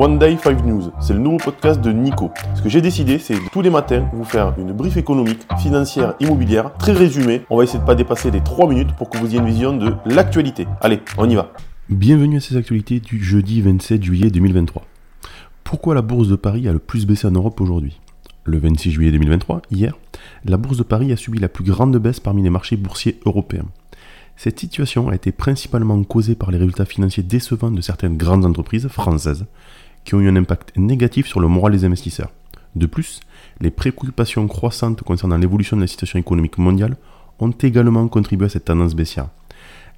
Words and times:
One 0.00 0.16
Day 0.16 0.38
5 0.40 0.64
News, 0.64 0.92
c'est 1.00 1.12
le 1.12 1.18
nouveau 1.18 1.38
podcast 1.38 1.80
de 1.80 1.90
Nico. 1.90 2.30
Ce 2.54 2.62
que 2.62 2.68
j'ai 2.68 2.80
décidé, 2.80 3.18
c'est 3.18 3.34
tous 3.50 3.62
les 3.62 3.68
matins 3.68 4.08
vous 4.12 4.22
faire 4.22 4.54
une 4.56 4.72
brief 4.72 4.96
économique, 4.96 5.40
financière, 5.60 6.14
immobilière, 6.20 6.72
très 6.74 6.92
résumée. 6.92 7.42
On 7.50 7.56
va 7.56 7.64
essayer 7.64 7.80
de 7.80 7.84
pas 7.84 7.96
dépasser 7.96 8.30
les 8.30 8.40
3 8.40 8.68
minutes 8.68 8.92
pour 8.94 9.10
que 9.10 9.18
vous 9.18 9.26
ayez 9.26 9.38
une 9.38 9.46
vision 9.46 9.76
de 9.76 9.92
l'actualité. 10.04 10.68
Allez, 10.82 11.00
on 11.16 11.28
y 11.28 11.34
va. 11.34 11.52
Bienvenue 11.88 12.36
à 12.36 12.40
ces 12.40 12.56
actualités 12.56 13.00
du 13.00 13.20
jeudi 13.20 13.60
27 13.60 14.04
juillet 14.04 14.30
2023. 14.30 14.84
Pourquoi 15.64 15.96
la 15.96 16.02
bourse 16.02 16.28
de 16.28 16.36
Paris 16.36 16.68
a 16.68 16.72
le 16.72 16.78
plus 16.78 17.04
baissé 17.04 17.26
en 17.26 17.32
Europe 17.32 17.60
aujourd'hui? 17.60 17.98
Le 18.44 18.56
26 18.58 18.92
juillet 18.92 19.10
2023, 19.10 19.62
hier, 19.72 19.94
la 20.44 20.58
bourse 20.58 20.78
de 20.78 20.84
Paris 20.84 21.12
a 21.12 21.16
subi 21.16 21.40
la 21.40 21.48
plus 21.48 21.64
grande 21.64 21.96
baisse 21.96 22.20
parmi 22.20 22.44
les 22.44 22.50
marchés 22.50 22.76
boursiers 22.76 23.18
européens. 23.26 23.66
Cette 24.36 24.60
situation 24.60 25.08
a 25.08 25.16
été 25.16 25.32
principalement 25.32 26.00
causée 26.04 26.36
par 26.36 26.52
les 26.52 26.58
résultats 26.58 26.84
financiers 26.84 27.24
décevants 27.24 27.72
de 27.72 27.80
certaines 27.80 28.16
grandes 28.16 28.44
entreprises 28.44 28.86
françaises 28.86 29.44
qui 30.08 30.14
ont 30.14 30.20
eu 30.20 30.28
un 30.30 30.36
impact 30.36 30.74
négatif 30.78 31.26
sur 31.26 31.38
le 31.38 31.48
moral 31.48 31.72
des 31.72 31.84
investisseurs. 31.84 32.32
De 32.74 32.86
plus, 32.86 33.20
les 33.60 33.70
préoccupations 33.70 34.48
croissantes 34.48 35.02
concernant 35.02 35.36
l'évolution 35.36 35.76
de 35.76 35.82
la 35.82 35.86
situation 35.86 36.18
économique 36.18 36.56
mondiale 36.56 36.96
ont 37.40 37.50
également 37.50 38.08
contribué 38.08 38.46
à 38.46 38.48
cette 38.48 38.64
tendance 38.64 38.94
baissière. 38.94 39.28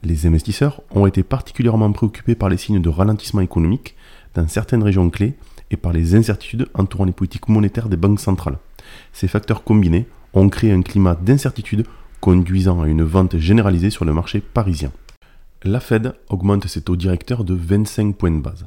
Les 0.02 0.26
investisseurs 0.26 0.82
ont 0.90 1.06
été 1.06 1.22
particulièrement 1.22 1.92
préoccupés 1.92 2.34
par 2.34 2.48
les 2.48 2.56
signes 2.56 2.82
de 2.82 2.88
ralentissement 2.88 3.40
économique 3.40 3.94
dans 4.34 4.48
certaines 4.48 4.82
régions 4.82 5.10
clés 5.10 5.34
et 5.70 5.76
par 5.76 5.92
les 5.92 6.16
incertitudes 6.16 6.66
entourant 6.74 7.04
les 7.04 7.12
politiques 7.12 7.48
monétaires 7.48 7.88
des 7.88 7.96
banques 7.96 8.18
centrales. 8.18 8.58
Ces 9.12 9.28
facteurs 9.28 9.62
combinés 9.62 10.08
ont 10.32 10.48
créé 10.48 10.72
un 10.72 10.82
climat 10.82 11.14
d'incertitude 11.14 11.86
conduisant 12.20 12.82
à 12.82 12.88
une 12.88 13.04
vente 13.04 13.38
généralisée 13.38 13.90
sur 13.90 14.04
le 14.04 14.12
marché 14.12 14.40
parisien. 14.40 14.90
La 15.62 15.78
Fed 15.78 16.14
augmente 16.28 16.66
ses 16.66 16.82
taux 16.82 16.96
directeurs 16.96 17.44
de 17.44 17.54
25 17.54 18.16
points 18.16 18.32
de 18.32 18.40
base. 18.40 18.66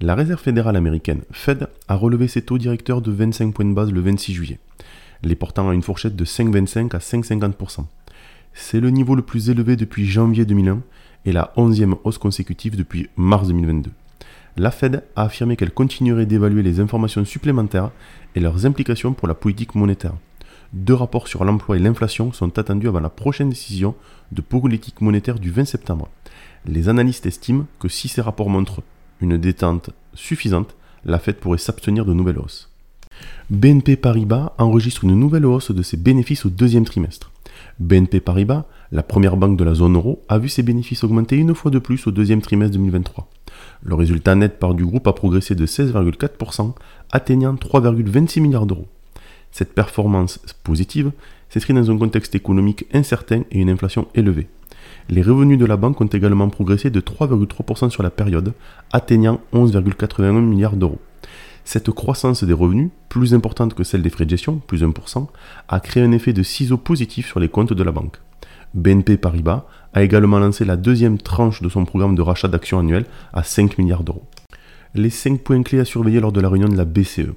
La 0.00 0.14
Réserve 0.14 0.40
fédérale 0.40 0.76
américaine, 0.76 1.22
Fed, 1.32 1.68
a 1.88 1.94
relevé 1.94 2.28
ses 2.28 2.42
taux 2.42 2.58
directeurs 2.58 3.02
de 3.02 3.10
25 3.10 3.52
points 3.52 3.64
de 3.64 3.74
base 3.74 3.92
le 3.92 4.00
26 4.00 4.32
juillet, 4.32 4.58
les 5.22 5.34
portant 5.34 5.68
à 5.68 5.74
une 5.74 5.82
fourchette 5.82 6.16
de 6.16 6.24
5,25 6.24 6.94
à 6.94 6.98
5,50%. 6.98 7.84
C'est 8.54 8.80
le 8.80 8.90
niveau 8.90 9.14
le 9.14 9.22
plus 9.22 9.50
élevé 9.50 9.76
depuis 9.76 10.06
janvier 10.06 10.44
2001 10.44 10.82
et 11.24 11.32
la 11.32 11.52
11e 11.56 11.96
hausse 12.04 12.18
consécutive 12.18 12.76
depuis 12.76 13.08
mars 13.16 13.48
2022. 13.48 13.90
La 14.56 14.70
Fed 14.70 15.04
a 15.14 15.22
affirmé 15.22 15.56
qu'elle 15.56 15.70
continuerait 15.70 16.26
d'évaluer 16.26 16.62
les 16.62 16.80
informations 16.80 17.24
supplémentaires 17.24 17.90
et 18.34 18.40
leurs 18.40 18.66
implications 18.66 19.12
pour 19.12 19.28
la 19.28 19.34
politique 19.34 19.74
monétaire. 19.74 20.14
Deux 20.72 20.94
rapports 20.94 21.28
sur 21.28 21.44
l'emploi 21.44 21.76
et 21.76 21.80
l'inflation 21.80 22.32
sont 22.32 22.58
attendus 22.58 22.88
avant 22.88 23.00
la 23.00 23.08
prochaine 23.08 23.50
décision 23.50 23.94
de 24.32 24.42
politique 24.42 25.00
monétaire 25.00 25.38
du 25.38 25.50
20 25.50 25.64
septembre. 25.64 26.08
Les 26.66 26.88
analystes 26.88 27.26
estiment 27.26 27.66
que 27.78 27.88
si 27.88 28.08
ces 28.08 28.20
rapports 28.20 28.50
montrent 28.50 28.82
une 29.20 29.36
détente 29.36 29.90
suffisante, 30.14 30.74
la 31.04 31.18
Fed 31.18 31.36
pourrait 31.36 31.58
s'abstenir 31.58 32.04
de 32.04 32.12
nouvelles 32.12 32.38
hausses. 32.38 32.70
BNP 33.50 33.96
Paribas 33.96 34.52
enregistre 34.58 35.04
une 35.04 35.18
nouvelle 35.18 35.46
hausse 35.46 35.70
de 35.70 35.82
ses 35.82 35.96
bénéfices 35.96 36.44
au 36.44 36.50
deuxième 36.50 36.84
trimestre. 36.84 37.30
BNP 37.80 38.20
Paribas, 38.20 38.64
la 38.92 39.02
première 39.02 39.36
banque 39.36 39.56
de 39.58 39.64
la 39.64 39.74
zone 39.74 39.96
euro, 39.96 40.22
a 40.28 40.38
vu 40.38 40.48
ses 40.48 40.62
bénéfices 40.62 41.04
augmenter 41.04 41.36
une 41.36 41.54
fois 41.54 41.70
de 41.70 41.78
plus 41.78 42.06
au 42.06 42.10
deuxième 42.10 42.42
trimestre 42.42 42.76
2023. 42.76 43.28
Le 43.82 43.94
résultat 43.94 44.34
net 44.34 44.58
par 44.58 44.74
du 44.74 44.84
groupe 44.84 45.06
a 45.06 45.12
progressé 45.12 45.54
de 45.54 45.66
16,4%, 45.66 46.74
atteignant 47.10 47.54
3,26 47.54 48.40
milliards 48.40 48.66
d'euros. 48.66 48.88
Cette 49.50 49.74
performance 49.74 50.40
positive 50.62 51.12
s'inscrit 51.48 51.74
dans 51.74 51.90
un 51.90 51.98
contexte 51.98 52.34
économique 52.34 52.86
incertain 52.92 53.42
et 53.50 53.60
une 53.60 53.70
inflation 53.70 54.08
élevée. 54.14 54.48
Les 55.10 55.22
revenus 55.22 55.58
de 55.58 55.64
la 55.64 55.78
banque 55.78 56.00
ont 56.02 56.06
également 56.06 56.50
progressé 56.50 56.90
de 56.90 57.00
3,3% 57.00 57.88
sur 57.88 58.02
la 58.02 58.10
période, 58.10 58.52
atteignant 58.92 59.40
11,81 59.54 60.40
milliards 60.40 60.76
d'euros. 60.76 61.00
Cette 61.64 61.90
croissance 61.90 62.44
des 62.44 62.52
revenus, 62.52 62.90
plus 63.08 63.32
importante 63.32 63.74
que 63.74 63.84
celle 63.84 64.02
des 64.02 64.10
frais 64.10 64.26
de 64.26 64.30
gestion, 64.30 64.58
plus 64.58 64.82
1%, 64.82 65.26
a 65.68 65.80
créé 65.80 66.02
un 66.02 66.12
effet 66.12 66.32
de 66.32 66.42
ciseau 66.42 66.76
positif 66.76 67.26
sur 67.26 67.40
les 67.40 67.48
comptes 67.48 67.72
de 67.72 67.82
la 67.82 67.92
banque. 67.92 68.18
BNP 68.74 69.16
Paribas 69.16 69.66
a 69.94 70.02
également 70.02 70.38
lancé 70.38 70.66
la 70.66 70.76
deuxième 70.76 71.16
tranche 71.16 71.62
de 71.62 71.70
son 71.70 71.86
programme 71.86 72.14
de 72.14 72.22
rachat 72.22 72.48
d'actions 72.48 72.78
annuel 72.78 73.06
à 73.32 73.42
5 73.42 73.78
milliards 73.78 74.04
d'euros. 74.04 74.26
Les 74.94 75.10
5 75.10 75.40
points 75.40 75.62
clés 75.62 75.80
à 75.80 75.86
surveiller 75.86 76.20
lors 76.20 76.32
de 76.32 76.40
la 76.40 76.50
réunion 76.50 76.68
de 76.68 76.76
la 76.76 76.84
BCE 76.84 77.32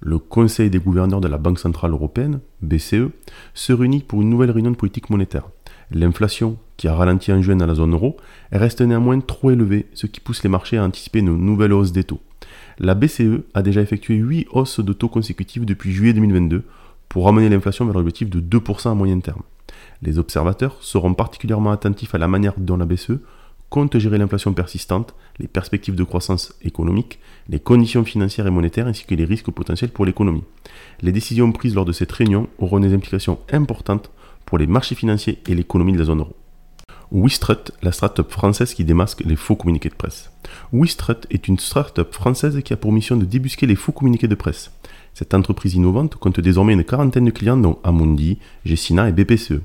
le 0.00 0.18
Conseil 0.18 0.70
des 0.70 0.78
gouverneurs 0.78 1.20
de 1.20 1.28
la 1.28 1.36
Banque 1.36 1.58
Centrale 1.58 1.92
Européenne, 1.92 2.40
BCE, 2.62 3.10
se 3.54 3.72
réunit 3.72 4.00
pour 4.00 4.22
une 4.22 4.30
nouvelle 4.30 4.50
réunion 4.50 4.70
de 4.70 4.76
politique 4.76 5.10
monétaire. 5.10 5.50
L'inflation, 5.90 6.56
qui 6.76 6.88
a 6.88 6.94
ralenti 6.94 7.32
en 7.32 7.42
juin 7.42 7.56
dans 7.56 7.66
la 7.66 7.74
zone 7.74 7.92
euro, 7.92 8.16
reste 8.52 8.80
néanmoins 8.80 9.20
trop 9.20 9.50
élevée, 9.50 9.86
ce 9.94 10.06
qui 10.06 10.20
pousse 10.20 10.42
les 10.42 10.48
marchés 10.48 10.78
à 10.78 10.84
anticiper 10.84 11.18
une 11.18 11.36
nouvelle 11.36 11.72
hausse 11.72 11.92
des 11.92 12.04
taux. 12.04 12.20
La 12.78 12.94
BCE 12.94 13.42
a 13.54 13.62
déjà 13.62 13.80
effectué 13.80 14.14
8 14.14 14.48
hausses 14.52 14.80
de 14.80 14.92
taux 14.92 15.08
consécutives 15.08 15.64
depuis 15.64 15.92
juillet 15.92 16.14
2022 16.14 16.64
pour 17.08 17.24
ramener 17.24 17.48
l'inflation 17.48 17.84
vers 17.84 17.94
l'objectif 17.94 18.30
de 18.30 18.40
2% 18.40 18.90
à 18.90 18.94
moyen 18.94 19.20
terme. 19.20 19.42
Les 20.02 20.18
observateurs 20.18 20.78
seront 20.80 21.12
particulièrement 21.12 21.72
attentifs 21.72 22.14
à 22.14 22.18
la 22.18 22.28
manière 22.28 22.54
dont 22.56 22.76
la 22.76 22.86
BCE 22.86 23.18
compte 23.68 23.98
gérer 23.98 24.18
l'inflation 24.18 24.52
persistante, 24.52 25.14
les 25.38 25.46
perspectives 25.46 25.94
de 25.94 26.04
croissance 26.04 26.54
économique, 26.62 27.20
les 27.48 27.60
conditions 27.60 28.04
financières 28.04 28.46
et 28.46 28.50
monétaires 28.50 28.86
ainsi 28.86 29.04
que 29.04 29.14
les 29.14 29.24
risques 29.24 29.50
potentiels 29.50 29.90
pour 29.90 30.04
l'économie. 30.04 30.44
Les 31.02 31.12
décisions 31.12 31.52
prises 31.52 31.74
lors 31.74 31.84
de 31.84 31.92
cette 31.92 32.10
réunion 32.10 32.48
auront 32.58 32.80
des 32.80 32.94
implications 32.94 33.38
importantes 33.52 34.10
les 34.58 34.66
marchés 34.66 34.94
financiers 34.94 35.38
et 35.46 35.54
l'économie 35.54 35.92
de 35.92 35.98
la 35.98 36.04
zone 36.04 36.20
euro. 36.20 36.36
Wistrut, 37.12 37.72
la 37.82 37.90
start-up 37.90 38.30
française 38.30 38.72
qui 38.72 38.84
démasque 38.84 39.22
les 39.24 39.34
faux 39.34 39.56
communiqués 39.56 39.88
de 39.88 39.94
presse. 39.94 40.30
Wistrut 40.72 41.26
est 41.30 41.48
une 41.48 41.58
start-up 41.58 42.12
française 42.12 42.60
qui 42.62 42.72
a 42.72 42.76
pour 42.76 42.92
mission 42.92 43.16
de 43.16 43.24
débusquer 43.24 43.66
les 43.66 43.74
faux 43.74 43.90
communiqués 43.90 44.28
de 44.28 44.34
presse. 44.36 44.70
Cette 45.12 45.34
entreprise 45.34 45.74
innovante 45.74 46.14
compte 46.14 46.38
désormais 46.38 46.72
une 46.72 46.84
quarantaine 46.84 47.24
de 47.24 47.32
clients 47.32 47.56
dont 47.56 47.78
Amundi, 47.82 48.38
Gessina 48.64 49.08
et 49.08 49.12
BPCE. 49.12 49.60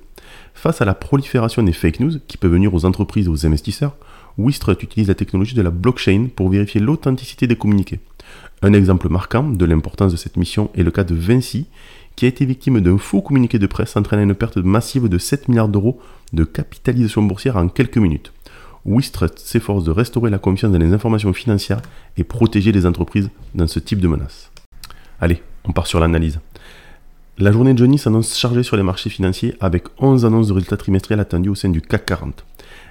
Face 0.56 0.82
à 0.82 0.86
la 0.86 0.96
prolifération 0.96 1.62
des 1.62 1.74
fake 1.74 2.00
news 2.00 2.14
qui 2.28 2.38
peuvent 2.38 2.52
venir 2.52 2.74
aux 2.74 2.84
entreprises 2.84 3.28
et 3.28 3.30
aux 3.30 3.46
investisseurs, 3.46 3.96
Wistrut 4.40 4.82
utilise 4.82 5.08
la 5.08 5.16
technologie 5.16 5.56
de 5.56 5.62
la 5.62 5.70
blockchain 5.70 6.30
pour 6.36 6.50
vérifier 6.50 6.82
l'authenticité 6.82 7.46
des 7.46 7.56
communiqués. 7.56 8.00
Un 8.64 8.74
exemple 8.74 9.10
marquant 9.10 9.44
de 9.44 9.66
l'importance 9.66 10.12
de 10.12 10.18
cette 10.18 10.38
mission 10.38 10.72
est 10.74 10.84
le 10.84 10.92
cas 10.92 11.04
de 11.04 11.14
Vinci, 11.14 11.68
qui 12.16 12.26
a 12.26 12.28
été 12.28 12.46
victime 12.46 12.82
d'un 12.82 12.98
faux 12.98 13.22
communiqué 13.22 13.60
de 13.60 13.68
presse 13.68 13.96
entraînant 13.96 14.24
une 14.24 14.36
perte 14.36 14.58
massive 14.58 15.10
de 15.10 15.18
7 15.18 15.48
milliards 15.48 15.70
d'euros 15.70 16.00
de 16.34 16.44
capitalisation 16.44 17.22
boursière 17.24 17.58
en 17.58 17.68
quelques 17.68 17.98
minutes. 17.98 18.32
Wistrut 18.86 19.40
s'efforce 19.40 19.84
de 19.84 19.92
restaurer 19.92 20.30
la 20.30 20.38
confiance 20.38 20.72
dans 20.72 20.78
les 20.78 20.94
informations 20.94 21.34
financières 21.34 21.82
et 22.18 22.24
protéger 22.24 22.72
les 22.72 22.86
entreprises 22.86 23.30
dans 23.56 23.68
ce 23.68 23.80
type 23.80 24.00
de 24.00 24.08
menaces. 24.08 24.52
Allez, 25.20 25.42
on 25.64 25.72
part 25.72 25.88
sur 25.88 26.00
l'analyse. 26.00 26.40
La 27.38 27.52
journée 27.52 27.74
de 27.74 27.80
jeudi 27.80 27.98
s'annonce 27.98 28.38
chargée 28.38 28.64
sur 28.64 28.78
les 28.78 28.84
marchés 28.84 29.10
financiers 29.10 29.56
avec 29.60 29.88
11 30.00 30.26
annonces 30.26 30.48
de 30.48 30.54
résultats 30.54 30.78
trimestriels 30.78 31.20
attendues 31.20 31.50
au 31.50 31.56
sein 31.56 31.70
du 31.70 31.82
CAC 31.82 32.06
40. 32.06 32.46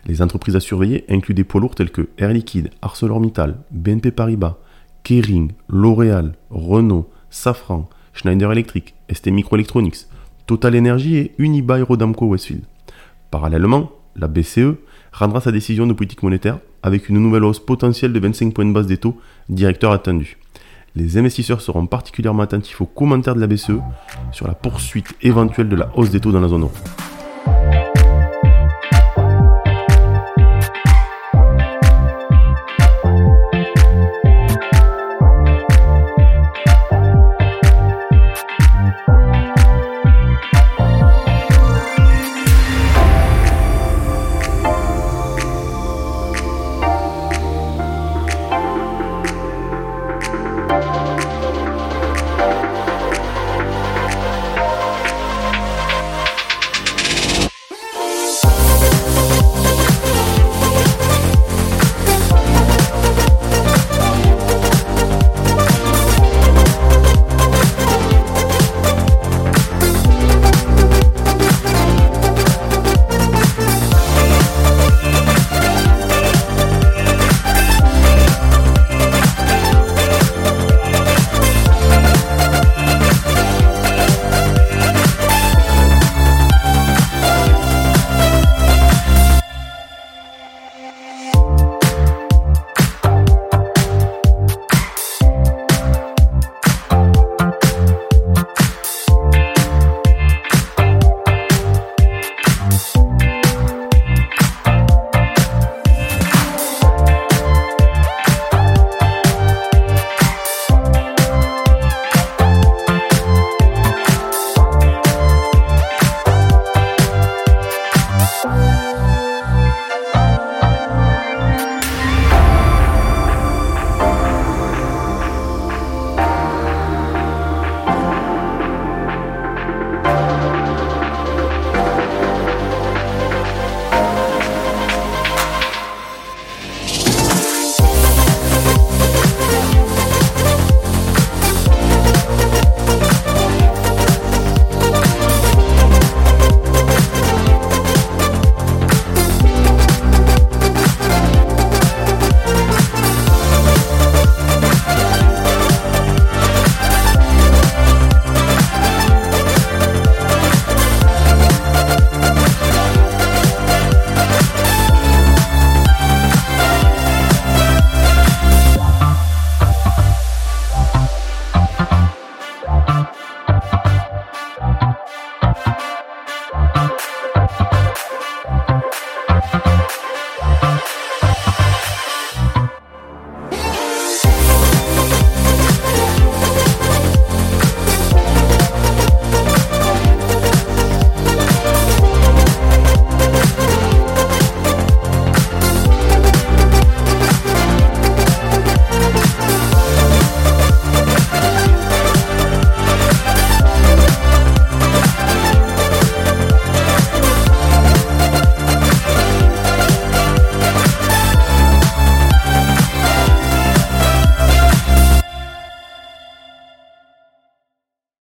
Les 0.06 0.20
entreprises 0.20 0.56
à 0.56 0.60
surveiller 0.60 1.04
incluent 1.08 1.34
des 1.34 1.44
poids 1.44 1.60
lourds 1.60 1.74
tels 1.74 1.90
que 1.90 2.08
Air 2.18 2.30
Liquide, 2.30 2.70
ArcelorMittal, 2.82 3.56
BNP 3.70 4.10
Paribas, 4.10 4.58
Kering, 5.02 5.52
L'Oréal, 5.68 6.34
Renault, 6.50 7.08
Safran, 7.30 7.88
Schneider 8.14 8.50
Electric, 8.50 8.94
ST 9.12 9.26
Microelectronics, 9.28 10.06
Total 10.46 10.74
Energy 10.76 11.16
et 11.16 11.34
Unibail 11.38 11.82
Rodamco 11.82 12.26
Westfield. 12.26 12.64
Parallèlement, 13.30 13.90
la 14.16 14.28
BCE 14.28 14.76
rendra 15.12 15.40
sa 15.40 15.52
décision 15.52 15.86
de 15.86 15.92
politique 15.92 16.22
monétaire 16.22 16.58
avec 16.82 17.08
une 17.08 17.18
nouvelle 17.18 17.44
hausse 17.44 17.60
potentielle 17.60 18.12
de 18.12 18.20
25 18.20 18.54
points 18.54 18.64
de 18.64 18.72
base 18.72 18.86
des 18.86 18.98
taux 18.98 19.18
directeurs 19.48 19.92
attendus 19.92 20.38
les 20.96 21.18
investisseurs 21.18 21.60
seront 21.60 21.86
particulièrement 21.86 22.42
attentifs 22.42 22.80
aux 22.80 22.86
commentaires 22.86 23.34
de 23.34 23.40
la 23.40 23.46
BCE 23.46 23.80
sur 24.30 24.46
la 24.46 24.54
poursuite 24.54 25.14
éventuelle 25.22 25.68
de 25.68 25.76
la 25.76 25.90
hausse 25.96 26.10
des 26.10 26.20
taux 26.20 26.32
dans 26.32 26.40
la 26.40 26.48
zone 26.48 26.62
euro. 26.62 26.72